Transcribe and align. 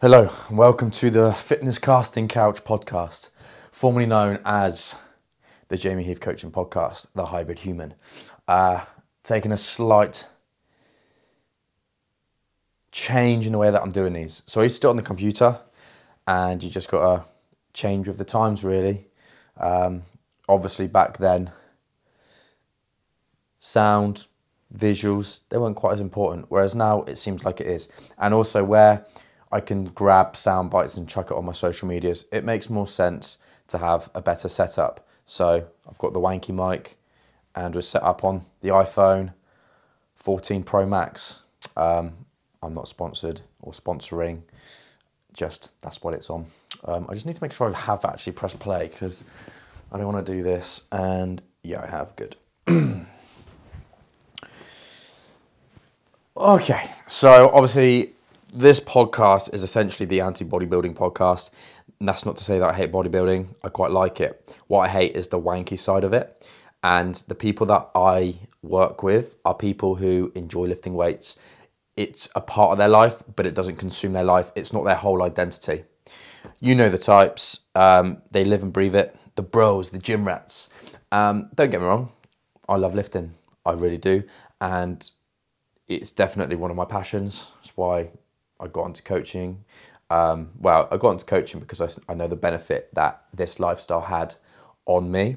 Hello, 0.00 0.30
and 0.48 0.56
welcome 0.56 0.90
to 0.92 1.10
the 1.10 1.34
Fitness 1.34 1.78
Casting 1.78 2.26
Couch 2.26 2.64
podcast, 2.64 3.28
formerly 3.70 4.06
known 4.06 4.38
as 4.46 4.94
the 5.68 5.76
Jamie 5.76 6.04
Heath 6.04 6.20
Coaching 6.20 6.50
Podcast, 6.50 7.08
The 7.14 7.26
Hybrid 7.26 7.58
Human. 7.58 7.92
Uh, 8.48 8.80
taking 9.24 9.52
a 9.52 9.58
slight 9.58 10.26
change 12.92 13.44
in 13.44 13.52
the 13.52 13.58
way 13.58 13.70
that 13.70 13.82
I'm 13.82 13.92
doing 13.92 14.14
these. 14.14 14.42
So 14.46 14.62
I 14.62 14.64
used 14.64 14.76
to 14.76 14.80
do 14.80 14.88
it 14.88 14.92
on 14.92 14.96
the 14.96 15.02
computer, 15.02 15.58
and 16.26 16.62
you 16.62 16.70
just 16.70 16.88
got 16.88 17.16
to 17.16 17.24
change 17.74 18.08
with 18.08 18.16
the 18.16 18.24
times, 18.24 18.64
really. 18.64 19.06
Um, 19.58 20.04
obviously, 20.48 20.86
back 20.86 21.18
then, 21.18 21.50
sound, 23.58 24.28
visuals, 24.74 25.40
they 25.50 25.58
weren't 25.58 25.76
quite 25.76 25.92
as 25.92 26.00
important, 26.00 26.46
whereas 26.48 26.74
now 26.74 27.02
it 27.02 27.18
seems 27.18 27.44
like 27.44 27.60
it 27.60 27.66
is. 27.66 27.90
And 28.16 28.32
also, 28.32 28.64
where 28.64 29.04
I 29.52 29.60
can 29.60 29.84
grab 29.86 30.36
sound 30.36 30.70
bites 30.70 30.96
and 30.96 31.08
chuck 31.08 31.30
it 31.30 31.36
on 31.36 31.44
my 31.44 31.52
social 31.52 31.88
medias. 31.88 32.24
It 32.32 32.44
makes 32.44 32.70
more 32.70 32.86
sense 32.86 33.38
to 33.68 33.78
have 33.78 34.10
a 34.14 34.20
better 34.20 34.48
setup. 34.48 35.06
So 35.26 35.66
I've 35.88 35.98
got 35.98 36.12
the 36.12 36.20
wanky 36.20 36.54
mic 36.54 36.98
and 37.54 37.74
we're 37.74 37.82
set 37.82 38.02
up 38.02 38.24
on 38.24 38.44
the 38.60 38.68
iPhone 38.68 39.32
14 40.16 40.62
Pro 40.62 40.86
Max. 40.86 41.40
Um, 41.76 42.12
I'm 42.62 42.74
not 42.74 42.88
sponsored 42.88 43.40
or 43.60 43.72
sponsoring, 43.72 44.42
just 45.32 45.70
that's 45.80 46.02
what 46.02 46.14
it's 46.14 46.30
on. 46.30 46.46
Um, 46.84 47.06
I 47.08 47.14
just 47.14 47.26
need 47.26 47.36
to 47.36 47.42
make 47.42 47.52
sure 47.52 47.74
I 47.74 47.78
have 47.78 48.04
actually 48.04 48.34
pressed 48.34 48.58
play 48.58 48.88
because 48.88 49.24
I 49.90 49.98
don't 49.98 50.06
want 50.12 50.24
to 50.24 50.32
do 50.32 50.42
this. 50.42 50.82
And 50.92 51.40
yeah, 51.62 51.82
I 51.82 51.86
have. 51.86 52.14
Good. 52.16 52.36
okay, 56.36 56.90
so 57.06 57.50
obviously 57.50 58.12
this 58.52 58.80
podcast 58.80 59.54
is 59.54 59.62
essentially 59.62 60.06
the 60.06 60.20
anti 60.20 60.44
bodybuilding 60.44 60.94
podcast. 60.94 61.50
And 61.98 62.08
that's 62.08 62.24
not 62.24 62.36
to 62.38 62.44
say 62.44 62.58
that 62.58 62.70
I 62.70 62.74
hate 62.74 62.92
bodybuilding. 62.92 63.48
I 63.62 63.68
quite 63.68 63.90
like 63.90 64.20
it. 64.20 64.54
What 64.68 64.88
I 64.88 64.90
hate 64.90 65.14
is 65.14 65.28
the 65.28 65.40
wanky 65.40 65.78
side 65.78 66.04
of 66.04 66.12
it. 66.12 66.46
And 66.82 67.14
the 67.28 67.34
people 67.34 67.66
that 67.66 67.90
I 67.94 68.38
work 68.62 69.02
with 69.02 69.36
are 69.44 69.54
people 69.54 69.96
who 69.96 70.32
enjoy 70.34 70.66
lifting 70.66 70.94
weights. 70.94 71.36
It's 71.96 72.28
a 72.34 72.40
part 72.40 72.72
of 72.72 72.78
their 72.78 72.88
life, 72.88 73.22
but 73.36 73.46
it 73.46 73.54
doesn't 73.54 73.76
consume 73.76 74.14
their 74.14 74.24
life. 74.24 74.50
It's 74.54 74.72
not 74.72 74.84
their 74.84 74.94
whole 74.94 75.22
identity. 75.22 75.84
You 76.58 76.74
know 76.74 76.88
the 76.88 76.98
types. 76.98 77.60
Um, 77.74 78.22
they 78.30 78.44
live 78.44 78.62
and 78.62 78.72
breathe 78.72 78.94
it. 78.94 79.14
The 79.34 79.42
bros, 79.42 79.90
the 79.90 79.98
gym 79.98 80.26
rats. 80.26 80.70
Um, 81.12 81.50
don't 81.54 81.70
get 81.70 81.80
me 81.80 81.86
wrong. 81.86 82.10
I 82.68 82.76
love 82.76 82.94
lifting. 82.94 83.34
I 83.66 83.72
really 83.72 83.98
do. 83.98 84.22
And 84.60 85.08
it's 85.86 86.12
definitely 86.12 86.56
one 86.56 86.70
of 86.70 86.76
my 86.76 86.84
passions. 86.86 87.48
That's 87.56 87.76
why 87.76 88.10
I 88.60 88.66
got 88.68 88.86
into 88.86 89.02
coaching. 89.02 89.64
Um, 90.10 90.50
well, 90.58 90.88
I 90.90 90.96
got 90.96 91.12
into 91.12 91.24
coaching 91.24 91.60
because 91.60 91.80
I, 91.80 91.88
I 92.08 92.14
know 92.14 92.28
the 92.28 92.36
benefit 92.36 92.90
that 92.94 93.24
this 93.32 93.60
lifestyle 93.60 94.00
had 94.00 94.34
on 94.86 95.10
me, 95.10 95.36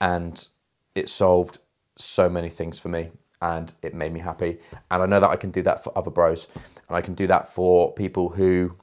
and 0.00 0.46
it 0.94 1.08
solved 1.08 1.58
so 1.96 2.28
many 2.28 2.48
things 2.48 2.78
for 2.78 2.88
me, 2.88 3.10
and 3.40 3.72
it 3.82 3.94
made 3.94 4.12
me 4.12 4.20
happy. 4.20 4.58
And 4.90 5.02
I 5.02 5.06
know 5.06 5.20
that 5.20 5.30
I 5.30 5.36
can 5.36 5.50
do 5.50 5.62
that 5.62 5.82
for 5.82 5.96
other 5.96 6.10
bros, 6.10 6.46
and 6.88 6.96
I 6.96 7.00
can 7.00 7.14
do 7.14 7.26
that 7.26 7.52
for 7.52 7.92
people 7.94 8.28
who 8.28 8.76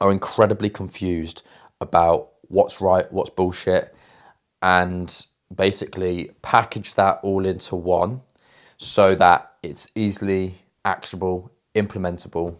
are 0.00 0.12
incredibly 0.12 0.70
confused 0.70 1.42
about 1.80 2.32
what's 2.48 2.80
right, 2.80 3.10
what's 3.12 3.30
bullshit, 3.30 3.94
and 4.62 5.26
basically 5.54 6.30
package 6.42 6.94
that 6.94 7.18
all 7.22 7.46
into 7.46 7.74
one 7.74 8.20
so 8.78 9.14
that 9.14 9.52
it's 9.62 9.88
easily 9.94 10.54
actionable, 10.84 11.50
implementable, 11.74 12.56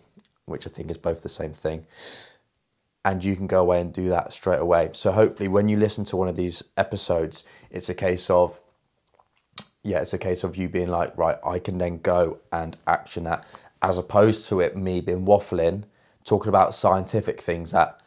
which 0.50 0.66
I 0.66 0.70
think 0.70 0.90
is 0.90 0.98
both 0.98 1.22
the 1.22 1.28
same 1.28 1.52
thing. 1.52 1.86
And 3.04 3.24
you 3.24 3.34
can 3.34 3.46
go 3.46 3.60
away 3.60 3.80
and 3.80 3.92
do 3.92 4.10
that 4.10 4.32
straight 4.32 4.60
away. 4.60 4.90
So 4.92 5.10
hopefully, 5.12 5.48
when 5.48 5.68
you 5.68 5.78
listen 5.78 6.04
to 6.04 6.16
one 6.16 6.28
of 6.28 6.36
these 6.36 6.62
episodes, 6.76 7.44
it's 7.70 7.88
a 7.88 7.94
case 7.94 8.28
of, 8.28 8.60
yeah, 9.82 10.00
it's 10.00 10.12
a 10.12 10.18
case 10.18 10.44
of 10.44 10.56
you 10.56 10.68
being 10.68 10.88
like, 10.88 11.16
right, 11.16 11.38
I 11.42 11.58
can 11.60 11.78
then 11.78 11.98
go 12.00 12.40
and 12.52 12.76
action 12.86 13.24
that, 13.24 13.46
as 13.80 13.96
opposed 13.96 14.46
to 14.48 14.60
it 14.60 14.76
me 14.76 15.00
being 15.00 15.24
waffling, 15.24 15.84
talking 16.24 16.50
about 16.50 16.74
scientific 16.74 17.40
things 17.40 17.70
that 17.70 18.00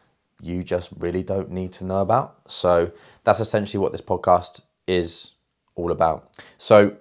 you 0.43 0.63
just 0.63 0.89
really 0.99 1.23
don't 1.23 1.49
need 1.49 1.71
to 1.71 1.85
know 1.85 2.01
about. 2.01 2.35
So 2.47 2.91
that's 3.23 3.39
essentially 3.39 3.81
what 3.81 3.91
this 3.93 4.01
podcast 4.01 4.61
is 4.85 5.31
all 5.75 5.91
about. 5.91 6.29
So 6.59 6.95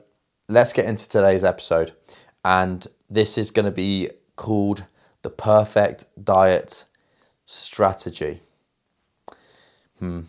let's 0.49 0.73
get 0.73 0.87
into 0.87 1.09
today's 1.09 1.45
episode. 1.45 1.93
And 2.45 2.87
this 3.11 3.37
is 3.37 3.51
going 3.51 3.67
to 3.67 3.73
be 3.73 4.11
called 4.37 4.85
the 5.23 5.31
perfect 5.31 6.07
diet 6.23 6.85
strategy. 7.47 8.41
Hmm. 9.99 10.23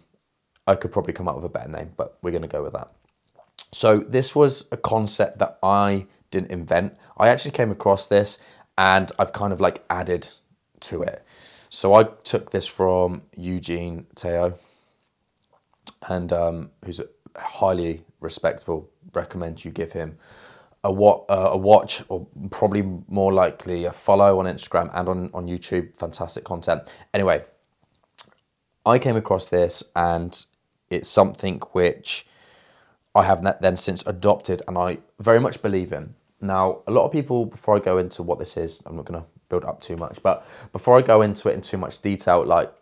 I 0.66 0.76
could 0.76 0.92
probably 0.92 1.14
come 1.14 1.28
up 1.28 1.36
with 1.36 1.46
a 1.46 1.50
better 1.50 1.70
name, 1.70 1.92
but 1.98 2.18
we're 2.22 2.32
going 2.32 2.44
to 2.44 2.48
go 2.48 2.64
with 2.64 2.74
that. 2.74 2.92
So, 3.72 4.00
this 4.00 4.34
was 4.34 4.66
a 4.72 4.78
concept 4.78 5.40
that 5.40 5.58
I 5.62 6.06
didn't 6.32 6.52
invent. 6.52 6.96
I 7.18 7.28
actually 7.30 7.52
came 7.52 7.72
across 7.72 8.06
this 8.06 8.38
and 8.78 9.12
I've 9.20 9.34
kind 9.34 9.52
of 9.52 9.60
like 9.60 9.84
added 9.90 10.30
to 10.82 11.04
it. 11.04 11.26
So, 11.70 11.94
I 11.96 12.04
took 12.04 12.52
this 12.52 12.66
from 12.66 13.24
Eugene 13.36 14.06
Teo, 14.16 14.58
and 16.08 16.32
um, 16.32 16.72
who's 16.86 17.00
a 17.00 17.08
highly 17.36 18.04
respectable. 18.20 18.90
Recommend 19.14 19.64
you 19.66 19.72
give 19.72 19.92
him 19.92 20.18
a 20.84 20.92
what 20.92 21.26
uh, 21.30 21.50
a 21.52 21.58
watch 21.58 22.04
or 22.10 22.28
probably 22.52 22.84
more 23.08 23.32
likely 23.32 23.86
a 23.86 23.92
follow 23.92 24.40
on 24.40 24.46
Instagram 24.46 24.90
and 24.94 25.08
on 25.08 25.30
on 25.34 25.48
YouTube. 25.48 25.96
Fantastic 25.96 26.44
content. 26.44 26.84
Anyway, 27.14 27.44
I 28.86 29.00
came 29.00 29.16
across 29.16 29.48
this 29.48 29.84
and 29.96 30.46
it's 30.90 31.10
something 31.10 31.60
which 31.72 32.28
I 33.16 33.24
have 33.24 33.46
then 33.62 33.78
since 33.78 34.04
adopted 34.06 34.62
and 34.68 34.78
I 34.78 35.00
very 35.20 35.40
much 35.40 35.62
believe 35.62 35.94
in. 35.94 36.16
Now, 36.42 36.80
a 36.88 36.92
lot 36.92 37.06
of 37.06 37.12
people, 37.12 37.46
before 37.46 37.78
I 37.78 37.80
go 37.80 37.98
into 37.98 38.22
what 38.22 38.38
this 38.38 38.58
is, 38.58 38.82
I'm 38.86 38.98
not 38.98 39.06
going 39.06 39.22
to 39.22 39.26
build 39.48 39.64
up 39.64 39.80
too 39.80 39.96
much, 39.96 40.22
but 40.22 40.46
before 40.74 40.98
I 40.98 41.02
go 41.02 41.22
into 41.22 41.48
it 41.48 41.54
in 41.54 41.62
too 41.62 41.78
much 41.78 42.02
detail, 42.02 42.46
like 42.46 42.74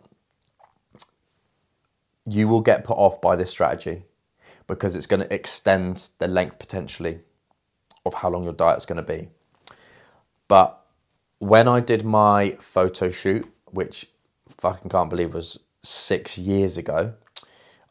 you 2.26 2.48
will 2.48 2.60
get 2.60 2.82
put 2.82 2.96
off 2.96 3.20
by 3.20 3.36
this 3.36 3.50
strategy 3.50 4.04
because 4.66 4.96
it's 4.96 5.06
going 5.06 5.20
to 5.20 5.32
extend 5.32 6.08
the 6.18 6.26
length 6.26 6.58
potentially 6.58 7.20
of 8.04 8.14
how 8.14 8.30
long 8.30 8.44
your 8.44 8.52
diet's 8.52 8.86
going 8.86 8.96
to 8.96 9.02
be. 9.02 9.28
But 10.48 10.84
when 11.38 11.68
I 11.68 11.80
did 11.80 12.04
my 12.04 12.56
photo 12.60 13.10
shoot, 13.10 13.50
which 13.70 14.08
fucking 14.58 14.90
can't 14.90 15.10
believe 15.10 15.34
was 15.34 15.58
six 15.82 16.38
years 16.38 16.78
ago, 16.78 17.14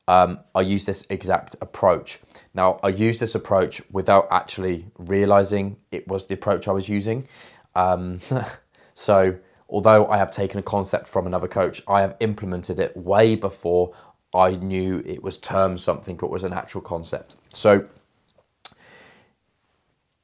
um, 0.08 0.40
I 0.56 0.62
used 0.62 0.88
this 0.88 1.06
exact 1.10 1.56
approach. 1.62 2.20
Now, 2.54 2.80
I 2.84 2.90
used 2.90 3.20
this 3.20 3.36
approach 3.36 3.82
without 3.92 4.28
actually 4.32 4.86
realizing 4.98 5.78
it 5.92 6.08
was 6.08 6.26
the 6.26 6.34
approach 6.34 6.68
I 6.68 6.72
was 6.72 6.90
using. 6.90 7.28
Um, 7.76 8.20
so, 8.94 9.36
although 9.70 10.08
I 10.08 10.18
have 10.18 10.32
taken 10.32 10.60
a 10.60 10.64
concept 10.64 11.08
from 11.08 11.28
another 11.28 11.48
coach, 11.48 11.82
I 11.88 12.02
have 12.02 12.18
implemented 12.20 12.80
it 12.80 12.96
way 12.98 13.36
before 13.36 13.94
I 14.34 14.52
knew 14.52 15.02
it 15.06 15.22
was 15.24 15.38
termed 15.38 15.82
something 15.82 16.20
or 16.22 16.30
was 16.30 16.44
an 16.44 16.54
actual 16.54 16.82
concept. 16.82 17.38
So, 17.54 17.86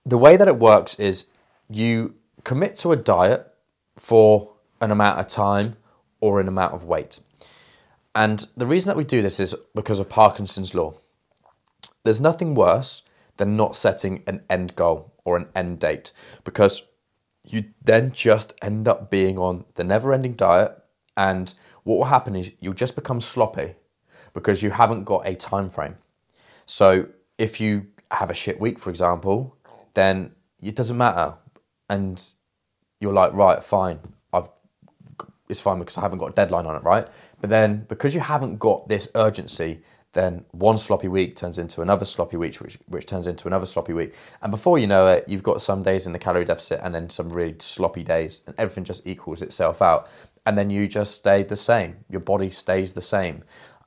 the 0.07 0.17
way 0.17 0.37
that 0.37 0.47
it 0.47 0.57
works 0.57 0.95
is 0.95 1.25
you 1.69 2.15
commit 2.45 2.77
to 2.77 2.93
a 2.93 2.95
diet 2.95 3.53
for 3.97 4.53
an 4.79 4.89
amount 4.89 5.19
of 5.19 5.27
time 5.27 5.75
or 6.21 6.39
an 6.39 6.47
amount 6.47 6.73
of 6.73 6.85
weight. 6.85 7.19
And 8.15 8.47
the 8.55 8.65
reason 8.65 8.87
that 8.87 8.95
we 8.95 9.03
do 9.03 9.21
this 9.21 9.37
is 9.37 9.53
because 9.75 9.99
of 9.99 10.07
Parkinson's 10.07 10.73
law. 10.73 10.93
There's 12.03 12.21
nothing 12.21 12.55
worse 12.55 13.03
than 13.35 13.57
not 13.57 13.75
setting 13.75 14.23
an 14.25 14.43
end 14.49 14.77
goal 14.77 15.13
or 15.25 15.35
an 15.35 15.49
end 15.53 15.79
date 15.79 16.13
because 16.45 16.83
you 17.43 17.65
then 17.83 18.13
just 18.13 18.53
end 18.61 18.87
up 18.87 19.11
being 19.11 19.37
on 19.37 19.65
the 19.75 19.83
never 19.83 20.13
ending 20.13 20.33
diet. 20.33 20.71
And 21.17 21.53
what 21.83 21.97
will 21.97 22.05
happen 22.05 22.33
is 22.33 22.51
you'll 22.61 22.73
just 22.73 22.95
become 22.95 23.19
sloppy 23.19 23.75
because 24.33 24.63
you 24.63 24.71
haven't 24.71 25.03
got 25.03 25.27
a 25.27 25.35
time 25.35 25.69
frame. 25.69 25.97
So 26.65 27.07
if 27.37 27.59
you 27.59 27.87
have 28.11 28.29
a 28.29 28.33
shit 28.33 28.59
week, 28.59 28.79
for 28.79 28.89
example, 28.89 29.56
then 29.97 30.31
it 30.61 30.75
doesn't 30.75 30.97
matter. 30.97 31.33
And 31.89 32.23
you're 32.99 33.13
like, 33.13 33.33
right, 33.33 33.63
fine, 33.63 33.99
I've 34.31 34.49
it's 35.49 35.59
fine 35.59 35.79
because 35.79 35.97
I 35.97 36.01
haven't 36.01 36.19
got 36.19 36.27
a 36.27 36.33
deadline 36.33 36.65
on 36.65 36.75
it, 36.75 36.83
right? 36.83 37.07
But 37.41 37.49
then 37.49 37.85
because 37.87 38.13
you 38.13 38.19
haven't 38.19 38.59
got 38.59 38.87
this 38.87 39.07
urgency, 39.15 39.81
then 40.13 40.43
one 40.51 40.77
sloppy 40.77 41.07
week 41.07 41.35
turns 41.35 41.57
into 41.57 41.81
another 41.81 42.05
sloppy 42.05 42.37
week, 42.37 42.55
which 42.57 42.77
which 42.87 43.05
turns 43.05 43.27
into 43.27 43.47
another 43.47 43.65
sloppy 43.65 43.93
week. 43.93 44.13
And 44.41 44.51
before 44.51 44.77
you 44.77 44.87
know 44.87 45.07
it, 45.07 45.23
you've 45.27 45.43
got 45.43 45.61
some 45.61 45.81
days 45.81 46.05
in 46.05 46.13
the 46.13 46.19
calorie 46.19 46.45
deficit 46.45 46.79
and 46.83 46.93
then 46.93 47.09
some 47.09 47.29
really 47.29 47.55
sloppy 47.59 48.03
days, 48.03 48.41
and 48.45 48.55
everything 48.57 48.83
just 48.83 49.07
equals 49.07 49.41
itself 49.41 49.81
out. 49.81 50.09
And 50.45 50.57
then 50.57 50.69
you 50.69 50.87
just 50.87 51.15
stay 51.15 51.43
the 51.43 51.55
same. 51.55 51.97
Your 52.09 52.21
body 52.21 52.51
stays 52.51 52.93
the 52.93 53.01
same. 53.01 53.43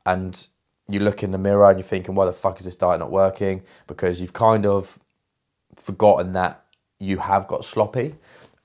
And 0.07 0.49
you 0.89 1.01
look 1.01 1.23
in 1.23 1.31
the 1.31 1.39
mirror 1.39 1.69
and 1.71 1.79
you're 1.79 1.89
thinking, 1.89 2.15
why 2.15 2.27
the 2.27 2.33
fuck 2.33 2.59
is 2.59 2.65
this 2.65 2.77
diet 2.77 3.01
not 3.01 3.11
working? 3.11 3.63
Because 3.87 4.21
you've 4.21 4.33
kind 4.33 4.67
of 4.67 4.99
forgotten 5.77 6.33
that 6.35 6.65
you 6.99 7.19
have 7.19 7.47
got 7.49 7.65
sloppy, 7.65 8.15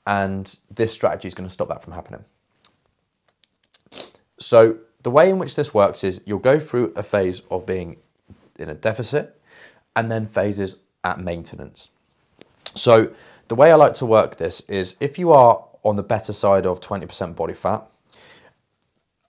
and 0.08 0.58
this 0.70 0.92
strategy 0.92 1.28
is 1.28 1.34
going 1.34 1.48
to 1.48 1.54
stop 1.54 1.68
that 1.70 1.82
from 1.82 1.94
happening. 1.94 2.24
So 4.40 4.78
the 5.04 5.12
way 5.12 5.30
in 5.30 5.40
which 5.40 5.56
this 5.56 5.74
works 5.74 6.04
is 6.04 6.22
you'll 6.26 6.40
go 6.40 6.60
through 6.60 6.94
a 6.96 7.04
phase 7.04 7.42
of 7.50 7.66
being 7.66 7.98
in 8.58 8.70
a 8.70 8.74
deficit 8.74 9.40
and 9.96 10.12
then 10.12 10.28
phases 10.28 10.78
at 11.04 11.20
maintenance. 11.20 11.90
So 12.74 13.14
the 13.48 13.56
way 13.56 13.72
I 13.72 13.76
like 13.76 13.94
to 13.96 14.06
work 14.06 14.38
this 14.38 14.62
is 14.68 14.96
if 15.00 15.18
you 15.18 15.32
are 15.32 15.66
on 15.84 15.96
the 15.96 16.04
better 16.04 16.34
side 16.34 16.66
of 16.66 16.82
20% 16.82 17.36
body 17.36 17.54
fat, 17.54 17.88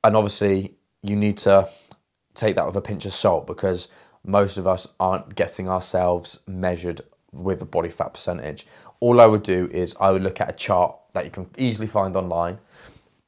and 0.03 0.17
obviously 0.17 0.75
you 1.03 1.15
need 1.15 1.37
to 1.39 1.69
take 2.35 2.57
that 2.57 2.67
with 2.67 2.77
a 2.77 2.81
pinch 2.81 3.07
of 3.07 3.15
salt 3.15 3.47
because 3.47 3.89
most 4.25 4.57
of 4.59 4.67
us 4.67 4.89
aren't 4.99 5.35
getting 5.35 5.69
ourselves 5.69 6.41
measured 6.47 7.03
with 7.33 7.63
a 7.63 7.65
body 7.65 7.91
fat 7.91 8.15
percentage. 8.15 8.67
All 9.01 9.21
I 9.21 9.27
would 9.27 9.43
do 9.43 9.69
is 9.73 9.95
I 10.01 10.11
would 10.11 10.23
look 10.23 10.41
at 10.41 10.49
a 10.49 10.53
chart 10.53 10.97
that 11.13 11.25
you 11.25 11.31
can 11.31 11.49
easily 11.59 11.87
find 11.87 12.17
online 12.17 12.59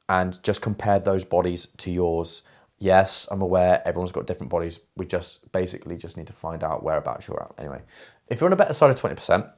and 0.08 0.42
just 0.42 0.62
compare 0.62 0.98
those 0.98 1.24
bodies 1.24 1.68
to 1.78 1.90
yours. 1.90 2.42
Yes, 2.78 3.26
I'm 3.30 3.42
aware 3.42 3.82
everyone's 3.84 4.12
got 4.12 4.26
different 4.26 4.50
bodies. 4.50 4.80
We 4.96 5.04
just 5.04 5.50
basically 5.52 5.96
just 5.96 6.16
need 6.16 6.26
to 6.28 6.32
find 6.32 6.64
out 6.64 6.82
whereabouts 6.82 7.28
you're 7.28 7.42
at. 7.42 7.52
Anyway, 7.58 7.82
if 8.28 8.40
you're 8.40 8.48
on 8.48 8.52
a 8.52 8.56
better 8.56 8.72
side 8.72 8.90
of 8.90 9.00
20%, 9.00 9.50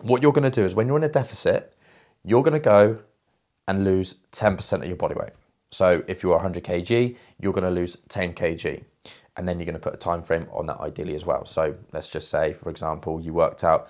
what 0.00 0.22
you're 0.22 0.32
going 0.32 0.50
to 0.50 0.50
do 0.50 0.64
is 0.64 0.74
when 0.74 0.86
you're 0.86 0.96
in 0.96 1.04
a 1.04 1.08
deficit, 1.08 1.74
you're 2.24 2.42
going 2.42 2.54
to 2.54 2.60
go 2.60 2.98
and 3.66 3.84
lose 3.84 4.16
10% 4.32 4.72
of 4.80 4.86
your 4.86 4.96
body 4.96 5.14
weight. 5.14 5.32
So 5.70 6.02
if 6.08 6.22
you're 6.22 6.32
100 6.32 6.64
kg, 6.64 7.16
you're 7.38 7.52
going 7.52 7.64
to 7.64 7.70
lose 7.70 7.98
10 8.08 8.32
kg. 8.32 8.82
And 9.38 9.48
then 9.48 9.58
you're 9.58 9.66
going 9.66 9.74
to 9.74 9.80
put 9.80 9.94
a 9.94 9.98
time 9.98 10.22
frame 10.22 10.48
on 10.52 10.66
that 10.66 10.80
ideally 10.80 11.14
as 11.14 11.24
well. 11.24 11.46
So 11.46 11.74
let's 11.92 12.08
just 12.08 12.28
say, 12.28 12.52
for 12.52 12.68
example, 12.68 13.20
you 13.20 13.32
worked 13.32 13.64
out 13.64 13.88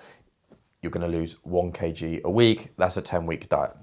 you're 0.81 0.91
going 0.91 1.09
to 1.09 1.17
lose 1.17 1.35
1 1.43 1.71
kg 1.71 2.23
a 2.23 2.29
week. 2.29 2.69
That's 2.77 2.97
a 2.97 3.01
10 3.01 3.25
week 3.25 3.49
diet. 3.49 3.75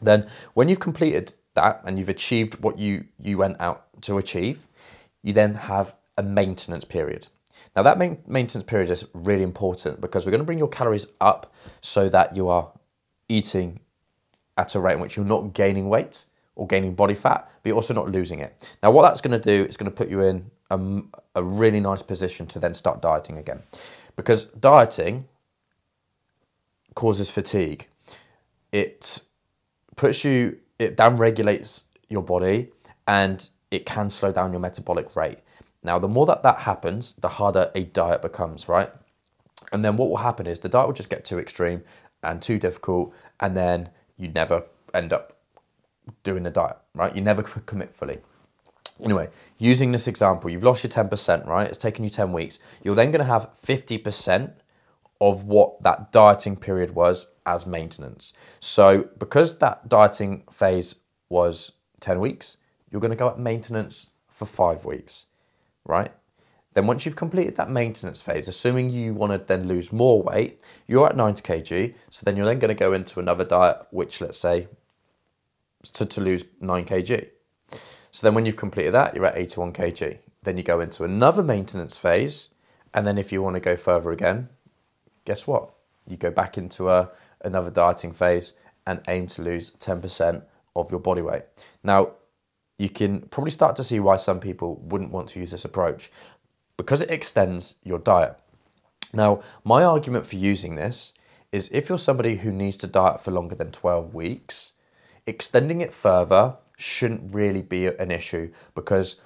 Then 0.00 0.28
when 0.54 0.68
you've 0.68 0.80
completed 0.80 1.34
that 1.54 1.82
and 1.84 1.98
you've 1.98 2.08
achieved 2.08 2.54
what 2.62 2.78
you, 2.78 3.04
you 3.20 3.38
went 3.38 3.60
out 3.60 3.86
to 4.02 4.18
achieve, 4.18 4.66
you 5.22 5.32
then 5.32 5.54
have 5.54 5.94
a 6.16 6.22
maintenance 6.22 6.84
period. 6.84 7.28
Now, 7.76 7.82
that 7.82 7.98
main, 7.98 8.18
maintenance 8.26 8.66
period 8.66 8.90
is 8.90 9.04
really 9.14 9.42
important 9.42 10.00
because 10.00 10.26
we're 10.26 10.32
going 10.32 10.40
to 10.40 10.46
bring 10.46 10.58
your 10.58 10.68
calories 10.68 11.06
up 11.20 11.54
so 11.80 12.08
that 12.08 12.36
you 12.36 12.48
are 12.48 12.70
eating 13.28 13.80
at 14.58 14.74
a 14.74 14.80
rate 14.80 14.94
in 14.94 15.00
which 15.00 15.16
you're 15.16 15.24
not 15.24 15.54
gaining 15.54 15.88
weight 15.88 16.26
or 16.54 16.66
gaining 16.66 16.94
body 16.94 17.14
fat, 17.14 17.50
but 17.62 17.68
you're 17.68 17.76
also 17.76 17.94
not 17.94 18.10
losing 18.10 18.40
it. 18.40 18.68
Now, 18.82 18.90
what 18.90 19.02
that's 19.02 19.22
going 19.22 19.38
to 19.38 19.38
do 19.38 19.66
is 19.66 19.78
going 19.78 19.90
to 19.90 19.96
put 19.96 20.10
you 20.10 20.20
in 20.20 20.50
a, 20.72 21.02
a 21.36 21.42
really 21.42 21.80
nice 21.80 22.02
position 22.02 22.46
to 22.48 22.58
then 22.58 22.74
start 22.74 23.02
dieting 23.02 23.38
again. 23.38 23.62
Because 24.16 24.44
dieting 24.44 25.26
causes 26.94 27.30
fatigue. 27.30 27.88
It 28.72 29.22
puts 29.96 30.24
you, 30.24 30.58
it 30.78 30.96
down 30.96 31.16
regulates 31.16 31.84
your 32.08 32.22
body 32.22 32.70
and 33.06 33.48
it 33.70 33.86
can 33.86 34.10
slow 34.10 34.32
down 34.32 34.52
your 34.52 34.60
metabolic 34.60 35.14
rate. 35.16 35.38
Now, 35.82 35.98
the 35.98 36.08
more 36.08 36.26
that 36.26 36.42
that 36.42 36.60
happens, 36.60 37.14
the 37.18 37.28
harder 37.28 37.70
a 37.74 37.84
diet 37.84 38.22
becomes, 38.22 38.68
right? 38.68 38.90
And 39.72 39.84
then 39.84 39.96
what 39.96 40.10
will 40.10 40.18
happen 40.18 40.46
is 40.46 40.60
the 40.60 40.68
diet 40.68 40.86
will 40.86 40.94
just 40.94 41.10
get 41.10 41.24
too 41.24 41.38
extreme 41.38 41.82
and 42.22 42.40
too 42.40 42.58
difficult, 42.58 43.12
and 43.40 43.56
then 43.56 43.90
you 44.16 44.28
never 44.28 44.64
end 44.94 45.12
up 45.12 45.38
doing 46.22 46.44
the 46.44 46.50
diet, 46.50 46.76
right? 46.94 47.14
You 47.16 47.22
never 47.22 47.42
commit 47.66 47.96
fully. 47.96 48.18
Anyway, 49.02 49.28
using 49.58 49.92
this 49.92 50.06
example, 50.06 50.48
you've 50.48 50.62
lost 50.62 50.84
your 50.84 50.90
10%, 50.90 51.46
right? 51.46 51.66
It's 51.66 51.78
taken 51.78 52.04
you 52.04 52.10
10 52.10 52.32
weeks. 52.32 52.58
You're 52.82 52.94
then 52.94 53.10
going 53.10 53.24
to 53.24 53.32
have 53.32 53.50
50% 53.66 54.52
of 55.20 55.44
what 55.44 55.82
that 55.82 56.12
dieting 56.12 56.56
period 56.56 56.94
was 56.94 57.26
as 57.46 57.66
maintenance. 57.66 58.32
So, 58.60 59.08
because 59.18 59.58
that 59.58 59.88
dieting 59.88 60.44
phase 60.52 60.96
was 61.28 61.72
10 62.00 62.20
weeks, 62.20 62.56
you're 62.90 63.00
going 63.00 63.10
to 63.10 63.16
go 63.16 63.28
at 63.28 63.38
maintenance 63.38 64.08
for 64.28 64.46
five 64.46 64.84
weeks 64.84 65.26
right? 65.84 66.12
Then 66.74 66.86
once 66.86 67.04
you've 67.04 67.16
completed 67.16 67.56
that 67.56 67.70
maintenance 67.70 68.22
phase, 68.22 68.48
assuming 68.48 68.90
you 68.90 69.12
want 69.12 69.32
to 69.32 69.38
then 69.38 69.68
lose 69.68 69.92
more 69.92 70.22
weight, 70.22 70.60
you're 70.86 71.06
at 71.06 71.16
90 71.16 71.42
kg. 71.42 71.94
So 72.10 72.24
then 72.24 72.36
you're 72.36 72.46
then 72.46 72.58
going 72.58 72.74
to 72.74 72.74
go 72.74 72.92
into 72.92 73.20
another 73.20 73.44
diet, 73.44 73.78
which 73.90 74.20
let's 74.20 74.38
say 74.38 74.68
to, 75.92 76.06
to 76.06 76.20
lose 76.20 76.44
9 76.60 76.84
kg. 76.84 77.28
So 78.12 78.26
then 78.26 78.34
when 78.34 78.46
you've 78.46 78.56
completed 78.56 78.92
that, 78.92 79.16
you're 79.16 79.26
at 79.26 79.38
81 79.38 79.72
kg. 79.72 80.18
Then 80.42 80.58
you 80.58 80.62
go 80.62 80.80
into 80.80 81.04
another 81.04 81.42
maintenance 81.42 81.96
phase. 81.96 82.50
And 82.94 83.06
then 83.06 83.16
if 83.16 83.32
you 83.32 83.42
want 83.42 83.54
to 83.54 83.60
go 83.60 83.76
further 83.76 84.12
again, 84.12 84.50
guess 85.24 85.46
what? 85.46 85.70
You 86.06 86.18
go 86.18 86.30
back 86.30 86.58
into 86.58 86.90
a, 86.90 87.08
another 87.40 87.70
dieting 87.70 88.12
phase 88.12 88.52
and 88.86 89.00
aim 89.08 89.28
to 89.28 89.42
lose 89.42 89.70
10% 89.80 90.42
of 90.76 90.90
your 90.90 91.00
body 91.00 91.22
weight. 91.22 91.44
Now, 91.82 92.12
you 92.78 92.90
can 92.90 93.22
probably 93.22 93.50
start 93.50 93.76
to 93.76 93.84
see 93.84 94.00
why 94.00 94.16
some 94.16 94.40
people 94.40 94.76
wouldn't 94.82 95.12
want 95.12 95.28
to 95.30 95.40
use 95.40 95.50
this 95.50 95.64
approach 95.64 96.10
because 96.76 97.00
it 97.00 97.10
extends 97.10 97.76
your 97.84 97.98
diet. 97.98 98.36
Now, 99.12 99.42
my 99.64 99.84
argument 99.84 100.26
for 100.26 100.36
using 100.36 100.74
this 100.74 101.12
is 101.52 101.68
if 101.72 101.88
you're 101.88 101.98
somebody 101.98 102.36
who 102.36 102.50
needs 102.50 102.76
to 102.78 102.86
diet 102.86 103.20
for 103.20 103.30
longer 103.30 103.54
than 103.54 103.70
12 103.70 104.14
weeks, 104.14 104.72
extending 105.26 105.80
it 105.80 105.92
further 105.92 106.56
shouldn't 106.82 107.32
really 107.34 107.62
be 107.62 107.86
an 107.86 108.10
issue 108.10 108.50
because 108.74 109.16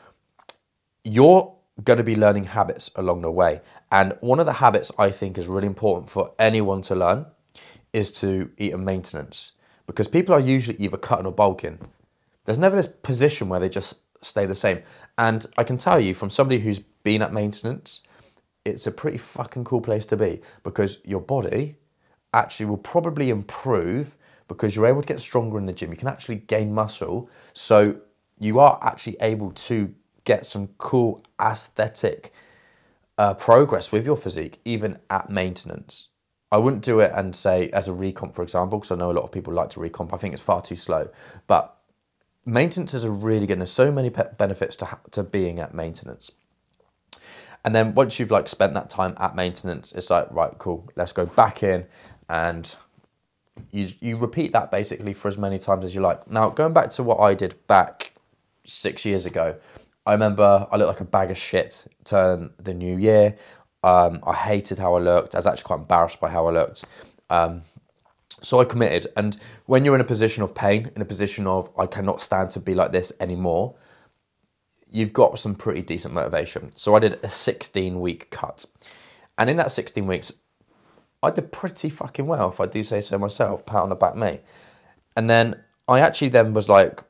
you're 1.05 1.55
going 1.85 1.99
to 1.99 2.05
be 2.05 2.17
learning 2.17 2.45
habits 2.45 2.91
along 2.97 3.23
the 3.23 3.31
way. 3.31 3.61
And 3.91 4.17
one 4.21 4.41
of 4.41 4.47
the 4.47 4.55
habits 4.55 4.91
I 4.99 5.11
think 5.11 5.39
is 5.39 5.47
really 5.47 5.67
important 5.67 6.11
for 6.11 6.33
anyone 6.39 6.83
to 6.83 6.95
learn 6.95 7.27
is 7.93 8.11
to 8.13 8.51
eat 8.59 8.75
a 8.75 8.79
maintenance 8.79 9.53
because 9.87 10.09
people 10.09 10.35
are 10.35 10.41
usually 10.41 10.77
either 10.79 10.97
cutting 10.97 11.27
or 11.27 11.33
bulking. 11.33 11.79
There's 12.45 12.59
never 12.59 12.77
this 12.77 12.89
position 13.03 13.49
where 13.49 13.61
they 13.61 13.69
just 13.69 13.95
stay 14.23 14.47
the 14.47 14.55
same. 14.55 14.83
And 15.19 15.47
I 15.57 15.65
can 15.65 15.79
tell 15.79 16.01
you 16.01 16.15
from 16.15 16.31
somebody 16.31 16.61
who's 16.61 16.79
been 16.79 17.23
at 17.23 17.33
maintenance, 17.33 18.03
it's 18.65 18.87
a 18.87 18.93
pretty 18.93 19.19
fucking 19.19 19.65
cool 19.65 19.81
place 19.81 20.07
to 20.07 20.17
be 20.17 20.41
because 20.63 20.99
your 21.05 21.21
body 21.21 21.77
actually 22.35 22.67
will 22.67 22.77
probably 22.79 23.31
improve 23.31 24.17
because 24.49 24.77
you're 24.77 24.87
able 24.87 25.03
to 25.03 25.09
get 25.09 25.21
stronger 25.21 25.59
in 25.59 25.67
the 25.67 25.73
gym. 25.73 25.91
You 25.91 25.97
can 25.97 26.09
actually 26.09 26.37
gain 26.37 26.73
muscle. 26.73 27.29
So 27.53 27.97
you 28.39 28.59
are 28.59 28.79
actually 28.83 29.17
able 29.21 29.53
to 29.53 29.95
get 30.25 30.47
some 30.47 30.69
cool 30.79 31.23
aesthetic 31.41 32.33
uh, 33.19 33.35
progress 33.35 33.93
with 33.93 34.05
your 34.05 34.17
physique, 34.17 34.61
even 34.65 34.99
at 35.11 35.31
maintenance. 35.31 36.09
I 36.53 36.59
wouldn't 36.59 36.83
do 36.83 37.01
it 37.01 37.11
and 37.15 37.35
say 37.35 37.71
as 37.71 37.89
a 37.89 37.93
recomp, 37.93 38.35
for 38.35 38.43
example, 38.43 38.79
because 38.79 38.93
I 38.93 38.97
know 38.97 39.11
a 39.11 39.13
lot 39.13 39.25
of 39.25 39.33
people 39.33 39.53
like 39.53 39.71
to 39.71 39.81
recomp. 39.81 40.13
I 40.13 40.17
think 40.17 40.33
it's 40.33 40.43
far 40.43 40.63
too 40.63 40.77
slow. 40.77 41.09
But 41.47 41.77
maintenance 42.45 42.95
is 42.95 43.05
a 43.05 43.11
really 43.11 43.47
good. 43.47 43.59
There's 43.59 43.73
so 43.73 43.91
many 43.91 44.11
benefits 44.11 44.77
to 44.77 44.99
to 45.11 45.23
being 45.23 45.59
at 45.59 45.75
maintenance. 45.75 46.31
And 47.65 47.75
then 47.75 47.95
once 47.95 48.21
you've 48.21 48.31
like 48.31 48.47
spent 48.47 48.75
that 48.75 48.91
time 48.91 49.17
at 49.19 49.35
maintenance, 49.35 49.91
it's 49.93 50.09
like 50.09 50.29
right, 50.31 50.53
cool. 50.59 50.89
Let's 50.95 51.13
go 51.13 51.27
back 51.27 51.65
in, 51.65 51.87
and 52.29 52.73
you 53.71 53.93
you 54.01 54.17
repeat 54.17 54.53
that 54.53 54.71
basically 54.71 55.13
for 55.13 55.29
as 55.29 55.39
many 55.39 55.59
times 55.59 55.85
as 55.85 55.95
you 55.95 56.01
like. 56.01 56.31
Now 56.31 56.51
going 56.51 56.73
back 56.73 56.91
to 56.91 57.03
what 57.03 57.21
I 57.21 57.35
did 57.35 57.55
back 57.67 58.13
six 58.65 59.05
years 59.05 59.27
ago, 59.27 59.57
I 60.05 60.13
remember 60.13 60.67
I 60.71 60.77
looked 60.77 60.89
like 60.89 61.01
a 61.01 61.05
bag 61.05 61.31
of 61.31 61.39
shit. 61.39 61.85
Turn 62.05 62.51
the 62.59 62.75
new 62.75 62.97
year. 62.97 63.37
Um, 63.83 64.21
I 64.27 64.35
hated 64.35 64.79
how 64.79 64.95
I 64.95 65.01
looked. 65.01 65.35
I 65.35 65.39
was 65.39 65.47
actually 65.47 65.65
quite 65.65 65.81
embarrassed 65.81 66.21
by 66.21 66.31
how 66.31 66.47
I 66.49 66.53
looked. 66.53 66.85
Um, 67.31 67.63
so 68.43 68.61
I 68.61 68.65
committed. 68.65 69.09
And 69.17 69.37
when 69.67 69.85
you're 69.85 69.95
in 69.95 70.01
a 70.01 70.05
position 70.05 70.43
of 70.43 70.55
pain, 70.55 70.91
in 70.95 71.03
a 71.03 71.07
position 71.07 71.47
of 71.47 71.71
I 71.79 71.87
cannot 71.87 72.23
stand 72.23 72.51
to 72.51 72.61
be 72.61 72.75
like 72.75 72.93
this 72.93 73.13
anymore, 73.21 73.75
you've 74.91 75.13
got 75.13 75.39
some 75.39 75.55
pretty 75.55 75.83
decent 75.83 76.15
motivation. 76.15 76.71
So 76.77 76.95
I 76.95 76.99
did 76.99 77.19
a 77.23 77.29
16 77.29 78.01
week 78.01 78.31
cut. 78.31 78.65
And 79.39 79.51
in 79.51 79.57
that 79.57 79.71
16 79.71 80.07
weeks, 80.07 80.33
I 81.23 81.31
did 81.31 81.53
pretty 81.53 81.91
fucking 81.91 82.27
well, 82.27 82.51
if 82.51 82.61
I 82.61 82.67
do 82.67 82.85
say 82.85 83.01
so 83.01 83.19
myself. 83.19 83.65
Pat 83.67 83.83
on 83.83 83.89
the 83.89 83.95
back, 83.95 84.17
me. 84.17 84.41
And 85.17 85.29
then 85.29 85.63
I 85.89 86.01
actually 86.01 86.29
then 86.29 86.53
was 86.53 86.69
like, 86.69 87.03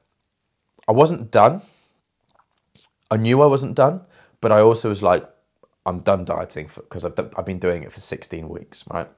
I 0.88 0.92
wasn't 0.92 1.30
done. 1.30 1.62
I 3.10 3.16
knew 3.16 3.42
I 3.42 3.46
wasn't 3.46 3.74
done, 3.74 4.02
but 4.40 4.52
I 4.52 4.60
also 4.60 4.88
was 4.88 5.02
like, 5.02 5.28
I'm 5.84 5.98
done 5.98 6.24
dieting 6.24 6.68
because 6.74 7.04
I've, 7.04 7.14
I've 7.36 7.46
been 7.46 7.58
doing 7.58 7.84
it 7.84 7.92
for 7.92 8.00
16 8.00 8.48
weeks, 8.48 8.84
right? 8.92 9.08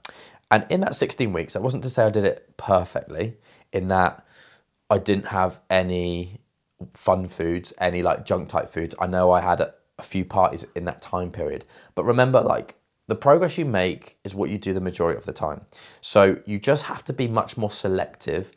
And 0.50 0.66
in 0.70 0.80
that 0.80 0.96
16 0.96 1.32
weeks, 1.32 1.54
that 1.54 1.62
wasn't 1.62 1.82
to 1.84 1.90
say 1.90 2.04
I 2.04 2.10
did 2.10 2.24
it 2.24 2.56
perfectly, 2.56 3.36
in 3.72 3.88
that 3.88 4.24
I 4.90 4.98
didn't 4.98 5.26
have 5.26 5.60
any 5.68 6.40
fun 6.92 7.26
foods, 7.26 7.72
any 7.78 8.02
like 8.02 8.24
junk 8.24 8.48
type 8.48 8.70
foods. 8.70 8.94
I 8.98 9.06
know 9.06 9.30
I 9.30 9.40
had 9.40 9.60
a, 9.60 9.74
a 9.98 10.02
few 10.02 10.24
parties 10.24 10.64
in 10.74 10.84
that 10.84 11.02
time 11.02 11.30
period. 11.30 11.64
But 11.94 12.04
remember, 12.04 12.40
like, 12.40 12.76
the 13.08 13.16
progress 13.16 13.58
you 13.58 13.64
make 13.64 14.18
is 14.22 14.34
what 14.34 14.50
you 14.50 14.58
do 14.58 14.72
the 14.72 14.80
majority 14.80 15.18
of 15.18 15.24
the 15.24 15.32
time. 15.32 15.62
So 16.00 16.38
you 16.46 16.58
just 16.58 16.84
have 16.84 17.02
to 17.04 17.12
be 17.12 17.26
much 17.26 17.56
more 17.56 17.70
selective 17.70 18.52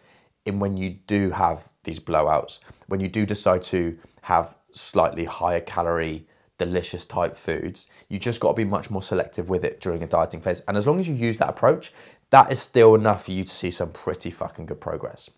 in 0.46 0.60
when 0.60 0.78
you 0.78 0.92
do 1.08 1.32
have 1.32 1.64
these 1.84 2.00
blowouts, 2.00 2.60
when 2.88 3.00
you 3.00 3.08
do 3.08 3.26
decide 3.26 3.64
to 3.64 3.98
have 4.22 4.54
slightly 4.74 5.26
higher 5.26 5.62
calorie 5.62 6.28
delicious 6.58 7.06
type 7.08 7.36
foods. 7.36 7.88
You 8.10 8.20
just 8.20 8.40
got 8.40 8.50
to 8.50 8.54
be 8.54 8.66
much 8.66 8.92
more 8.92 9.02
selective 9.02 9.50
with 9.50 9.64
it 9.64 9.80
during 9.80 10.04
a 10.04 10.08
dieting 10.08 10.42
phase. 10.42 10.62
And 10.68 10.78
as 10.78 10.86
long 10.86 11.00
as 11.00 11.08
you 11.08 11.16
use 11.16 11.40
that 11.40 11.50
approach, 11.50 11.92
that 12.30 12.52
is 12.52 12.60
still 12.60 12.94
enough 12.94 13.26
for 13.26 13.32
you 13.32 13.44
to 13.44 13.50
see 13.50 13.72
some 13.72 13.92
pretty 13.92 14.30
fucking 14.30 14.68
good 14.68 14.80
progress. 14.80 15.30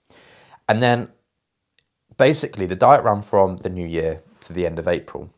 And 0.67 0.81
then 0.81 1.09
basically, 2.17 2.65
the 2.65 2.75
diet 2.75 3.03
ran 3.03 3.21
from 3.21 3.57
the 3.57 3.69
new 3.69 3.85
year 3.87 4.21
to 4.41 4.53
the 4.53 4.65
end 4.65 4.79
of 4.79 4.87
April, 4.87 5.29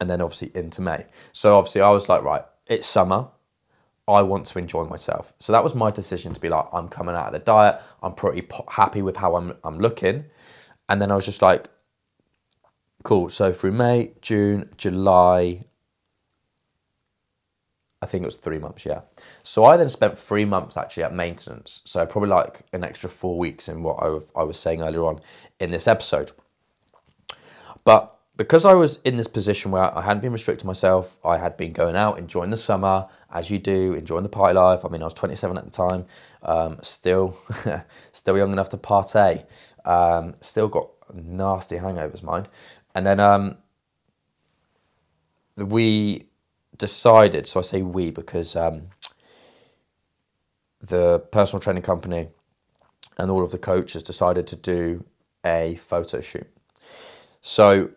and 0.00 0.10
then 0.10 0.20
obviously 0.20 0.50
into 0.54 0.80
May. 0.80 1.06
So 1.32 1.56
obviously, 1.56 1.80
I 1.80 1.90
was 1.90 2.08
like, 2.08 2.22
right, 2.22 2.42
it's 2.68 2.86
summer. 2.86 3.28
I 4.06 4.22
want 4.22 4.46
to 4.46 4.58
enjoy 4.58 4.84
myself. 4.84 5.34
So 5.38 5.52
that 5.52 5.62
was 5.62 5.74
my 5.74 5.90
decision 5.90 6.32
to 6.32 6.40
be 6.40 6.48
like, 6.48 6.66
I'm 6.72 6.88
coming 6.88 7.14
out 7.14 7.26
of 7.26 7.32
the 7.32 7.40
diet. 7.40 7.80
I'm 8.02 8.14
pretty 8.14 8.42
po- 8.42 8.64
happy 8.68 9.02
with 9.02 9.18
how 9.18 9.36
I'm, 9.36 9.54
I'm 9.64 9.78
looking. 9.78 10.24
And 10.88 11.02
then 11.02 11.10
I 11.10 11.14
was 11.14 11.26
just 11.26 11.42
like, 11.42 11.68
cool. 13.02 13.28
So 13.28 13.52
through 13.52 13.72
May, 13.72 14.12
June, 14.22 14.70
July, 14.78 15.64
I 18.00 18.06
think 18.06 18.22
it 18.22 18.26
was 18.26 18.36
three 18.36 18.58
months, 18.58 18.86
yeah. 18.86 19.00
So 19.42 19.64
I 19.64 19.76
then 19.76 19.90
spent 19.90 20.18
three 20.18 20.44
months 20.44 20.76
actually 20.76 21.02
at 21.02 21.14
maintenance. 21.14 21.82
So 21.84 22.06
probably 22.06 22.30
like 22.30 22.62
an 22.72 22.84
extra 22.84 23.10
four 23.10 23.36
weeks 23.36 23.68
in 23.68 23.82
what 23.82 24.02
I, 24.02 24.18
I 24.40 24.44
was 24.44 24.58
saying 24.58 24.82
earlier 24.82 25.04
on 25.04 25.20
in 25.60 25.70
this 25.70 25.88
episode. 25.88 26.32
But 27.84 28.17
because 28.38 28.64
I 28.64 28.72
was 28.72 29.00
in 29.04 29.16
this 29.16 29.26
position 29.26 29.72
where 29.72 29.96
I 29.98 30.00
hadn't 30.00 30.20
been 30.20 30.30
restricting 30.30 30.68
myself, 30.68 31.18
I 31.24 31.38
had 31.38 31.56
been 31.56 31.72
going 31.72 31.96
out, 31.96 32.20
enjoying 32.20 32.50
the 32.50 32.56
summer, 32.56 33.08
as 33.32 33.50
you 33.50 33.58
do, 33.58 33.94
enjoying 33.94 34.22
the 34.22 34.28
party 34.28 34.54
life. 34.54 34.84
I 34.84 34.88
mean, 34.88 35.02
I 35.02 35.06
was 35.06 35.14
27 35.14 35.58
at 35.58 35.64
the 35.64 35.70
time, 35.72 36.06
um, 36.44 36.78
still, 36.80 37.36
still 38.12 38.38
young 38.38 38.52
enough 38.52 38.68
to 38.68 38.76
partay. 38.76 39.44
Um, 39.84 40.36
still 40.40 40.68
got 40.68 40.88
nasty 41.12 41.78
hangovers, 41.78 42.22
mind. 42.22 42.48
And 42.94 43.04
then 43.04 43.18
um, 43.18 43.56
we 45.56 46.28
decided, 46.76 47.48
so 47.48 47.58
I 47.58 47.64
say 47.64 47.82
we 47.82 48.12
because 48.12 48.54
um, 48.54 48.82
the 50.80 51.18
personal 51.32 51.60
training 51.60 51.82
company 51.82 52.28
and 53.18 53.32
all 53.32 53.42
of 53.42 53.50
the 53.50 53.58
coaches 53.58 54.04
decided 54.04 54.46
to 54.46 54.54
do 54.54 55.04
a 55.44 55.74
photo 55.82 56.20
shoot. 56.20 56.46
So 57.40 57.90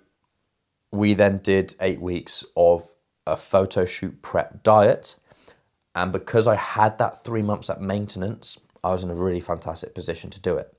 we 0.91 1.13
then 1.13 1.37
did 1.37 1.75
eight 1.79 2.01
weeks 2.01 2.43
of 2.55 2.93
a 3.25 3.37
photo 3.37 3.85
shoot 3.85 4.21
prep 4.21 4.63
diet. 4.63 5.15
And 5.95 6.11
because 6.11 6.47
I 6.47 6.55
had 6.55 6.97
that 6.97 7.23
three 7.23 7.41
months 7.41 7.69
at 7.69 7.81
maintenance, 7.81 8.59
I 8.83 8.91
was 8.91 9.03
in 9.03 9.09
a 9.09 9.15
really 9.15 9.39
fantastic 9.39 9.93
position 9.93 10.29
to 10.31 10.39
do 10.39 10.57
it. 10.57 10.73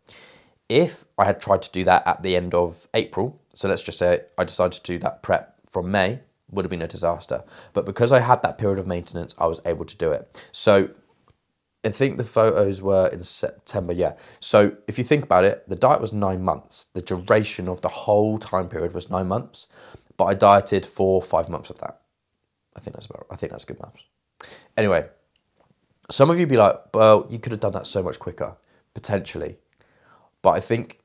If 0.69 1.05
I 1.19 1.25
had 1.25 1.41
tried 1.41 1.63
to 1.63 1.71
do 1.71 1.85
that 1.85 2.07
at 2.07 2.23
the 2.23 2.35
end 2.37 2.55
of 2.55 2.89
April, 2.95 3.41
so 3.55 3.69
let's 3.69 3.83
just 3.83 3.99
say 3.99 4.23
I 4.39 4.45
decided 4.45 4.83
to 4.83 4.93
do 4.93 4.99
that 5.01 5.23
prep 5.23 5.57
from 5.69 5.91
May, 5.91 6.21
would 6.51 6.65
have 6.65 6.71
been 6.71 6.83
a 6.83 6.89
disaster. 6.89 7.45
But 7.73 7.87
because 7.87 8.13
I 8.13 8.21
had 8.21 8.43
that 8.43 8.59
period 8.59 8.79
of 8.79 8.87
maintenance, 8.87 9.35
I 9.39 9.47
was 9.47 9.61
able 9.65 9.85
to 9.85 9.97
do 9.97 10.13
it. 10.13 10.39
So 10.53 10.91
I 11.85 11.91
think 11.91 12.17
the 12.17 12.25
photos 12.25 12.81
were 12.81 13.09
in 13.09 13.25
September, 13.25 13.93
yeah. 13.93 14.15
So 14.39 14.77
if 14.87 14.99
you 14.99 15.05
think 15.05 15.25
about 15.25 15.45
it, 15.45 15.69
the 15.69 15.75
diet 15.75 16.01
was 16.01 16.13
nine 16.13 16.43
months. 16.43 16.87
The 16.93 17.03
duration 17.03 17.69
of 17.69 17.81
the 17.81 17.89
whole 17.89 18.39
time 18.39 18.69
period 18.69 18.95
was 18.95 19.11
nine 19.11 19.27
months, 19.27 19.67
but 20.23 20.27
I 20.27 20.35
dieted 20.35 20.87
for 20.87 21.21
five 21.21 21.49
months 21.49 21.69
of 21.69 21.81
that. 21.81 22.01
I 22.77 22.81
think 22.81 22.95
that's 22.95 23.07
about. 23.07 23.27
I 23.29 23.35
think 23.35 23.51
that's 23.51 23.65
good 23.65 23.81
maths. 23.81 24.05
Anyway, 24.77 25.09
some 26.13 26.31
of 26.31 26.39
you 26.39 26.47
be 26.47 26.57
like, 26.57 26.95
"Well, 26.95 27.27
you 27.29 27.41
could 27.41 27.51
have 27.51 27.61
done 27.61 27.73
that 27.73 27.89
so 27.89 28.05
much 28.05 28.21
quicker, 28.21 28.57
potentially," 28.95 29.59
but 30.41 30.51
I 30.51 30.61
think 30.61 31.01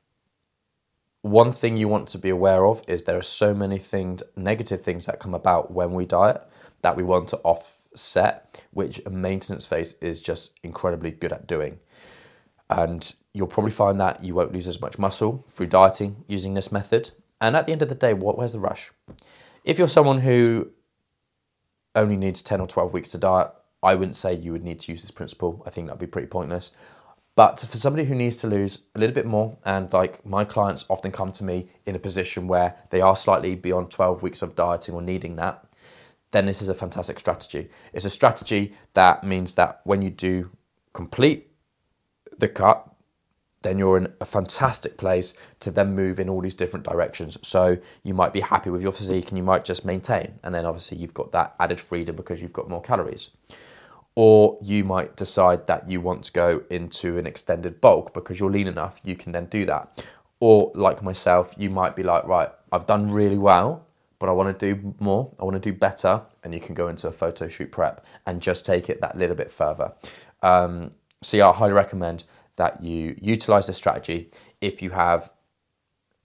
one 1.24 1.51
thing 1.51 1.77
you 1.77 1.88
want 1.88 2.07
to 2.09 2.19
be 2.19 2.29
aware 2.29 2.67
of 2.67 2.83
is 2.88 3.03
there 3.03 3.17
are 3.17 3.24
so 3.24 3.55
many 3.55 3.79
things, 3.79 4.21
negative 4.36 4.83
things 4.83 5.07
that 5.07 5.19
come 5.19 5.33
about 5.33 5.71
when 5.71 5.93
we 5.93 6.05
diet 6.05 6.47
that 6.83 6.95
we 6.95 7.01
want 7.01 7.29
to 7.29 7.38
offset, 7.38 8.62
which 8.69 9.01
a 9.03 9.09
maintenance 9.09 9.65
phase 9.65 9.93
is 9.93 10.21
just 10.21 10.51
incredibly 10.62 11.09
good 11.09 11.33
at 11.33 11.47
doing. 11.47 11.79
And 12.69 13.12
you'll 13.33 13.47
probably 13.47 13.71
find 13.71 14.00
that 14.00 14.24
you 14.24 14.36
won't 14.36 14.53
lose 14.53 14.67
as 14.67 14.79
much 14.79 15.00
muscle 15.00 15.43
through 15.50 15.67
dieting 15.67 16.24
using 16.27 16.53
this 16.53 16.71
method. 16.71 17.09
And 17.39 17.56
at 17.56 17.65
the 17.65 17.72
end 17.72 17.82
of 17.82 17.89
the 17.89 17.96
day, 17.96 18.13
what, 18.13 18.38
where's 18.38 18.53
the 18.53 18.60
rush? 18.60 18.91
If 19.63 19.77
you're 19.77 19.88
someone 19.88 20.22
who 20.22 20.72
only 21.96 22.15
needs 22.15 22.41
10 22.41 22.62
or 22.62 22.67
12 22.67 22.94
weeks 22.94 23.10
to 23.10 23.17
diet, 23.17 23.51
I 23.84 23.96
wouldn't 23.96 24.15
say 24.15 24.34
you 24.34 24.51
would 24.51 24.63
need 24.63 24.79
to 24.82 24.91
use 24.91 25.01
this 25.01 25.12
principle. 25.12 25.62
I 25.65 25.70
think 25.70 25.88
that'd 25.88 26.00
be 26.00 26.08
pretty 26.08 26.27
pointless. 26.27 26.72
But 27.36 27.60
for 27.60 27.77
somebody 27.77 28.06
who 28.08 28.15
needs 28.15 28.38
to 28.38 28.48
lose 28.48 28.79
a 28.96 29.00
little 29.00 29.13
bit 29.13 29.27
more, 29.27 29.58
and 29.63 29.94
like 29.94 30.25
my 30.25 30.44
clients 30.44 30.86
often 30.89 31.12
come 31.12 31.32
to 31.34 31.44
me 31.44 31.70
in 31.86 31.96
a 31.96 32.00
position 32.00 32.48
where 32.48 32.75
they 32.89 33.00
are 33.00 33.15
slightly 33.15 33.53
beyond 33.53 33.91
12 33.91 34.24
weeks 34.24 34.41
of 34.41 34.56
dieting 34.56 34.96
or 34.96 35.03
needing 35.03 35.36
that, 35.36 35.63
then 36.32 36.48
this 36.48 36.62
is 36.62 36.70
a 36.70 36.74
fantastic 36.74 37.20
strategy. 37.20 37.70
It's 37.94 38.06
a 38.06 38.10
strategy 38.10 38.74
that 38.96 39.24
means 39.24 39.53
that 39.53 39.82
when 39.84 40.01
you 40.01 40.10
do 40.10 40.50
complete 40.94 41.51
the 42.39 42.48
cut, 42.48 42.91
then 43.67 43.77
you're 43.77 43.97
in 43.97 44.12
a 44.21 44.25
fantastic 44.25 44.97
place 44.97 45.33
to 45.59 45.69
then 45.69 45.93
move 45.93 46.19
in 46.19 46.29
all 46.29 46.41
these 46.41 46.53
different 46.53 46.86
directions. 46.86 47.38
So 47.43 47.77
you 48.03 48.13
might 48.13 48.33
be 48.33 48.39
happy 48.39 48.69
with 48.69 48.81
your 48.81 48.91
physique 48.91 49.29
and 49.29 49.38
you 49.38 49.43
might 49.43 49.65
just 49.65 49.86
maintain. 49.86 50.39
And 50.43 50.55
then 50.55 50.65
obviously 50.65 50.97
you've 50.97 51.13
got 51.13 51.31
that 51.33 51.55
added 51.59 51.79
freedom 51.79 52.15
because 52.15 52.41
you've 52.41 52.53
got 52.53 52.69
more 52.69 52.81
calories 52.81 53.29
or 54.19 54.57
you 54.63 54.83
might 54.83 55.15
decide 55.15 55.67
that 55.67 55.88
you 55.88 56.01
want 56.01 56.24
to 56.24 56.31
go 56.31 56.63
into 56.71 57.19
an 57.19 57.27
extended 57.27 57.79
bulk 57.79 58.15
because 58.15 58.39
you're 58.39 58.50
lean 58.50 58.65
enough, 58.65 59.00
you 59.03 59.15
can 59.15 59.31
then 59.31 59.45
do 59.45 59.63
that. 59.63 60.03
Or, 60.39 60.71
like 60.74 61.03
myself, 61.03 61.53
you 61.55 61.69
might 61.69 61.95
be 61.95 62.01
like, 62.01 62.25
right, 62.25 62.50
I've 62.71 62.88
done 62.88 63.12
really 63.12 63.38
well, 63.38 63.86
but 64.17 64.27
I 64.27 64.31
want 64.31 64.57
to 64.57 64.74
do 64.74 64.95
more, 65.00 65.31
I 65.39 65.43
want 65.43 65.53
to 65.53 65.59
do 65.59 65.71
better, 65.71 66.19
and 66.43 66.51
you 66.51 66.59
can 66.59 66.74
go 66.74 66.88
into 66.88 67.07
a 67.07 67.12
photo 67.12 67.47
shoot 67.47 67.71
prep 67.71 68.07
and 68.25 68.41
just 68.41 68.65
take 68.65 68.89
it 68.89 69.01
that 69.01 69.19
little 69.19 69.36
bit 69.36 69.51
further. 69.51 69.93
Um, 70.41 70.89
so, 71.21 71.38
yeah, 71.38 71.50
I 71.50 71.53
highly 71.53 71.74
recommend 71.74 72.24
that 72.57 72.83
you 72.83 73.17
utilize 73.21 73.67
this 73.67 73.77
strategy 73.77 74.29
if 74.61 74.81
you 74.81 74.89
have 74.91 75.31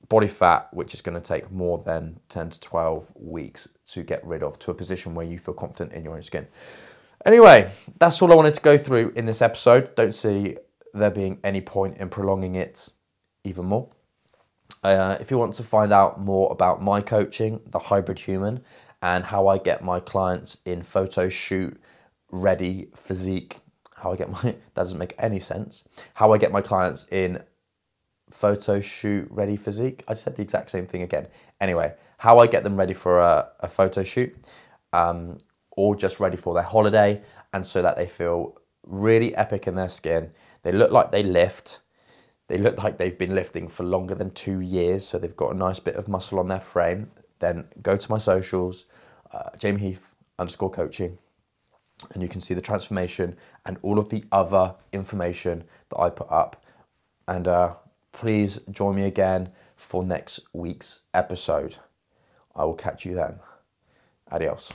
body 0.09 0.29
fat, 0.29 0.69
which 0.73 0.93
is 0.93 1.01
going 1.01 1.15
to 1.15 1.21
take 1.21 1.51
more 1.51 1.83
than 1.85 2.19
10 2.29 2.51
to 2.51 2.61
12 2.61 3.13
weeks 3.15 3.69
to 3.87 4.03
get 4.03 4.25
rid 4.27 4.43
of 4.43 4.59
to 4.59 4.71
a 4.71 4.75
position 4.75 5.15
where 5.15 5.25
you 5.25 5.39
feel 5.39 5.55
confident 5.55 5.93
in 5.93 6.05
your 6.05 6.17
own 6.17 6.23
skin. 6.23 6.47
Anyway, 7.25 7.71
that's 7.99 8.21
all 8.21 8.33
I 8.33 8.35
wanted 8.35 8.55
to 8.55 8.61
go 8.61 8.77
through 8.77 9.13
in 9.15 9.27
this 9.27 9.41
episode. 9.41 9.95
Don't 9.95 10.15
see 10.15 10.57
there 10.93 11.11
being 11.11 11.39
any 11.45 11.61
point 11.61 11.97
in 11.99 12.09
prolonging 12.09 12.57
it 12.57 12.89
even 13.45 13.65
more. 13.65 13.89
Uh, 14.83 15.17
if 15.21 15.31
you 15.31 15.39
want 15.39 15.55
to 15.55 15.63
find 15.63 15.93
out 15.93 16.21
more 16.21 16.51
about 16.51 16.83
my 16.83 17.01
coaching, 17.01 17.61
the 17.71 17.79
hybrid 17.79 18.19
human, 18.19 18.61
and 19.01 19.25
how 19.25 19.49
I 19.49 19.59
get 19.59 19.83
my 19.83 20.01
clients 20.01 20.59
in 20.65 20.83
photo 20.83 21.29
shoot 21.29 21.81
ready 22.31 22.89
physique, 22.97 23.62
how 24.03 24.13
I 24.13 24.17
get 24.17 24.31
my 24.31 24.43
that 24.43 24.75
doesn't 24.75 24.99
make 24.99 25.15
any 25.19 25.39
sense. 25.39 25.85
How 26.15 26.33
I 26.33 26.39
get 26.39 26.53
my 26.53 26.61
clients 26.61 27.07
in 27.11 27.43
photo 28.31 28.81
shoot 28.81 29.29
ready 29.31 29.57
physique. 29.57 30.05
I 30.09 30.15
said 30.15 30.37
the 30.37 30.43
exact 30.43 30.71
same 30.71 30.87
thing 30.87 31.03
again. 31.03 31.29
Anyway, 31.61 31.95
how 32.19 32.39
I 32.39 32.47
get 32.47 32.65
them 32.65 32.77
ready 32.77 32.95
for 32.95 33.21
a, 33.21 33.49
a 33.61 33.69
photo 33.69 34.03
shoot. 34.03 34.35
Um, 34.93 35.39
or 35.77 35.97
just 35.97 36.21
ready 36.21 36.37
for 36.37 36.55
their 36.55 36.63
holiday, 36.63 37.21
and 37.53 37.65
so 37.65 37.83
that 37.83 37.97
they 37.97 38.07
feel 38.07 38.59
really 38.83 39.35
epic 39.37 39.67
in 39.67 39.75
their 39.75 39.89
skin. 39.89 40.31
They 40.63 40.73
look 40.73 40.91
like 40.91 41.11
they 41.11 41.23
lift. 41.23 41.81
They 42.49 42.59
look 42.59 42.83
like 42.83 42.99
they've 42.99 43.17
been 43.17 43.35
lifting 43.35 43.69
for 43.69 43.85
longer 43.85 44.15
than 44.15 44.31
two 44.33 44.61
years, 44.61 45.07
so 45.07 45.19
they've 45.19 45.37
got 45.37 45.55
a 45.55 45.57
nice 45.57 45.79
bit 45.79 45.97
of 45.97 46.09
muscle 46.09 46.39
on 46.39 46.49
their 46.49 46.61
frame. 46.61 47.11
Then 47.39 47.69
go 47.83 47.97
to 47.97 48.11
my 48.11 48.19
socials, 48.19 48.87
uh, 49.33 49.51
Jamie 49.59 49.81
Heath 49.81 50.03
underscore 50.39 50.71
coaching, 50.71 51.19
and 52.13 52.23
you 52.23 52.29
can 52.29 52.41
see 52.41 52.55
the 52.55 52.61
transformation 52.61 53.37
and 53.67 53.79
all 53.83 53.99
of 53.99 54.09
the 54.09 54.25
other 54.33 54.75
information 54.93 55.65
that 55.91 56.01
I 56.01 56.11
put 56.11 56.31
up. 56.31 56.65
And 57.29 57.49
uh, 57.49 57.75
please 58.13 58.61
join 58.71 58.97
me 58.97 59.05
again 59.05 59.51
for 59.77 60.05
next 60.05 60.41
week's 60.53 61.01
episode. 61.15 61.77
I 62.55 62.65
will 62.65 62.75
catch 62.75 63.05
you 63.05 63.15
then. 63.15 63.39
Adios. 64.31 64.73